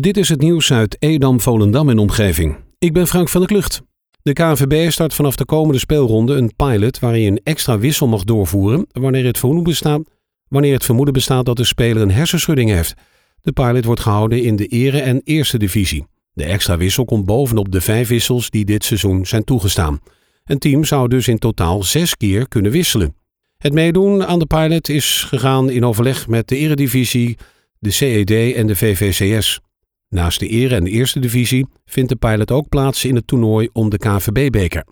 [0.00, 2.56] Dit is het nieuws uit Edam, Volendam en omgeving.
[2.78, 3.82] Ik ben Frank van der Klucht.
[4.22, 8.24] De KNVB start vanaf de komende speelronde een pilot waarin je een extra wissel mag
[8.24, 10.00] doorvoeren wanneer het vermoeden bestaat,
[10.48, 12.94] wanneer het vermoeden bestaat dat de speler een hersenschudding heeft.
[13.40, 16.06] De pilot wordt gehouden in de ere- en eerste divisie.
[16.32, 20.00] De extra wissel komt bovenop de vijf wissels die dit seizoen zijn toegestaan.
[20.44, 23.16] Een team zou dus in totaal zes keer kunnen wisselen.
[23.58, 27.36] Het meedoen aan de pilot is gegaan in overleg met de eredivisie,
[27.78, 29.60] de CED en de VVCS.
[30.12, 33.68] Naast de ere- en de eerste divisie vindt de pilot ook plaats in het toernooi
[33.72, 34.84] om de KVB-beker.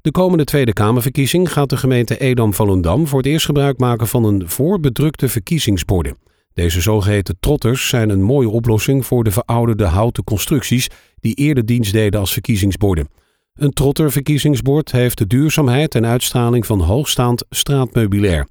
[0.00, 4.48] De komende Tweede Kamerverkiezing gaat de gemeente Edam-Volendam voor het eerst gebruik maken van een
[4.48, 6.16] voorbedrukte verkiezingsborden.
[6.52, 10.88] Deze zogeheten trotters zijn een mooie oplossing voor de verouderde houten constructies
[11.20, 13.08] die eerder dienst deden als verkiezingsborden.
[13.54, 18.46] Een trotterverkiezingsbord heeft de duurzaamheid en uitstraling van hoogstaand straatmeubilair.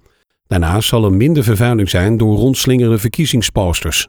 [0.47, 4.07] Daarnaast zal er minder vervuiling zijn door rondslingerende verkiezingsposters.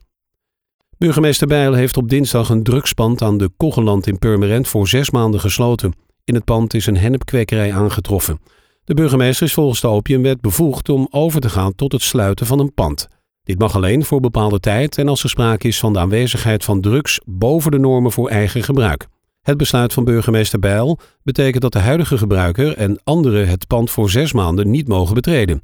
[0.98, 5.40] Burgemeester Bijl heeft op dinsdag een drugspand aan de Koggeland in Purmerend voor zes maanden
[5.40, 5.92] gesloten.
[6.24, 8.40] In het pand is een hennepkwekerij aangetroffen.
[8.84, 12.58] De burgemeester is volgens de opiumwet bevoegd om over te gaan tot het sluiten van
[12.58, 13.08] een pand.
[13.42, 16.80] Dit mag alleen voor bepaalde tijd en als er sprake is van de aanwezigheid van
[16.80, 19.06] drugs boven de normen voor eigen gebruik.
[19.42, 24.10] Het besluit van burgemeester Bijl betekent dat de huidige gebruiker en anderen het pand voor
[24.10, 25.62] zes maanden niet mogen betreden.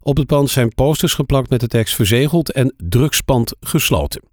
[0.00, 4.31] Op het pand zijn posters geplakt met de tekst verzegeld en drugspand gesloten.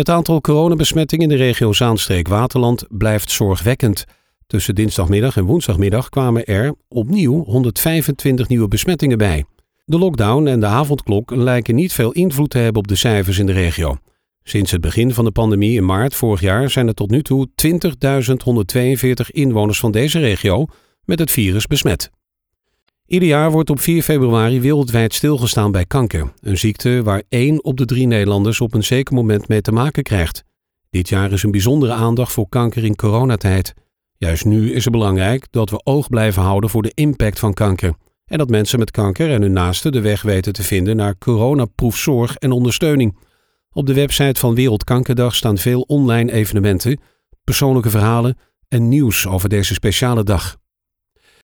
[0.00, 4.04] Het aantal coronabesmettingen in de regio Zaanstreek-Waterland blijft zorgwekkend.
[4.46, 9.44] Tussen dinsdagmiddag en woensdagmiddag kwamen er opnieuw 125 nieuwe besmettingen bij.
[9.84, 13.46] De lockdown en de avondklok lijken niet veel invloed te hebben op de cijfers in
[13.46, 13.96] de regio.
[14.42, 17.48] Sinds het begin van de pandemie in maart vorig jaar zijn er tot nu toe
[17.66, 20.66] 20.142 inwoners van deze regio
[21.04, 22.10] met het virus besmet.
[23.10, 27.76] Ieder jaar wordt op 4 februari wereldwijd stilgestaan bij kanker, een ziekte waar één op
[27.76, 30.44] de drie Nederlanders op een zeker moment mee te maken krijgt.
[30.90, 33.74] Dit jaar is een bijzondere aandacht voor kanker in coronatijd.
[34.16, 37.94] Juist nu is het belangrijk dat we oog blijven houden voor de impact van kanker
[38.24, 42.36] en dat mensen met kanker en hun naasten de weg weten te vinden naar coronaproefzorg
[42.36, 43.18] en ondersteuning.
[43.72, 47.00] Op de website van Wereldkankerdag staan veel online evenementen,
[47.44, 48.38] persoonlijke verhalen
[48.68, 50.59] en nieuws over deze speciale dag.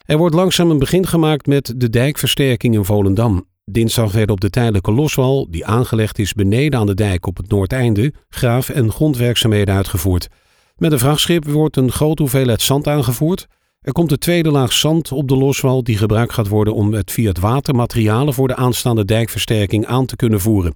[0.06, 3.46] Er wordt langzaam een begin gemaakt met de dijkversterking in Volendam.
[3.66, 7.50] Dinsdag werden op de tijdelijke loswal, die aangelegd is beneden aan de dijk op het
[7.50, 10.28] noordeinde, graaf- en grondwerkzaamheden uitgevoerd.
[10.76, 13.48] Met een vrachtschip wordt een grote hoeveelheid zand aangevoerd.
[13.82, 17.12] Er komt de tweede laag zand op de loswal die gebruikt gaat worden om het
[17.12, 20.76] via het water materialen voor de aanstaande dijkversterking aan te kunnen voeren.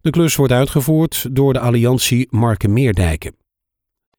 [0.00, 3.34] De klus wordt uitgevoerd door de alliantie Markenmeerdijken.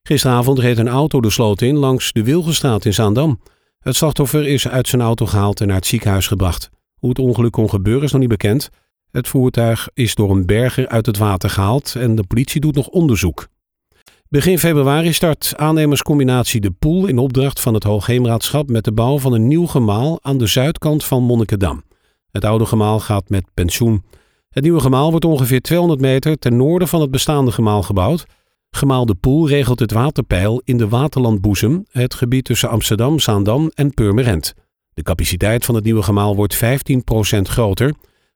[0.04, 3.40] Gisteravond reed een auto de sloot in langs de Wilgenstraat in Zaandam.
[3.80, 6.70] Het slachtoffer is uit zijn auto gehaald en naar het ziekenhuis gebracht.
[6.96, 8.70] Hoe het ongeluk kon gebeuren is nog niet bekend.
[9.12, 12.88] Het voertuig is door een berger uit het water gehaald en de politie doet nog
[12.88, 13.48] onderzoek.
[14.30, 19.34] Begin februari start aannemerscombinatie De Poel in opdracht van het Hoogheemraadschap met de bouw van
[19.34, 21.84] een nieuw gemaal aan de zuidkant van Monnikendam.
[22.32, 24.04] Het oude gemaal gaat met pensioen.
[24.50, 28.26] Het nieuwe gemaal wordt ongeveer 200 meter ten noorden van het bestaande gemaal gebouwd.
[28.72, 33.94] Gemaal De Poel regelt het waterpeil in de Waterlandboezem, het gebied tussen Amsterdam, Zaandam en
[33.94, 34.54] Purmerend.
[34.94, 36.60] De capaciteit van het nieuwe gemaal wordt 15%
[37.42, 37.94] groter,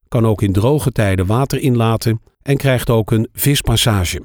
[0.08, 4.22] kan ook in droge tijden water inlaten en krijgt ook een vispassage.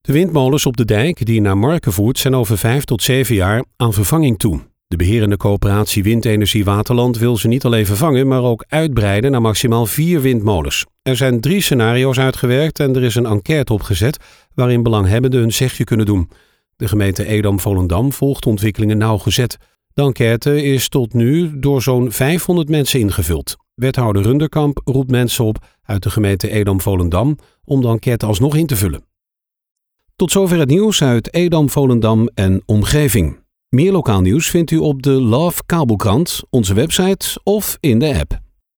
[0.00, 3.64] De windmolens op de dijk die naar Marken voert zijn over 5 tot 7 jaar
[3.76, 4.60] aan vervanging toe.
[4.86, 9.86] De beherende coöperatie Windenergie Waterland wil ze niet alleen vervangen, maar ook uitbreiden naar maximaal
[9.86, 10.86] vier windmolens.
[11.10, 14.18] Er zijn drie scenario's uitgewerkt en er is een enquête opgezet
[14.54, 16.30] waarin belanghebbenden hun zegje kunnen doen.
[16.76, 19.58] De gemeente Edam-Volendam volgt ontwikkelingen nauwgezet.
[19.92, 23.56] De enquête is tot nu door zo'n 500 mensen ingevuld.
[23.74, 28.76] Wethouder Runderkamp roept mensen op uit de gemeente Edam-Volendam om de enquête alsnog in te
[28.76, 29.04] vullen.
[30.16, 33.38] Tot zover het nieuws uit Edam, Volendam en omgeving.
[33.68, 38.49] Meer lokaal nieuws vindt u op de Love Kabelkrant, onze website of in de app.